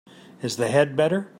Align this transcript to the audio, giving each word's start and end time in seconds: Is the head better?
Is 0.41 0.57
the 0.57 0.67
head 0.69 0.95
better? 0.95 1.29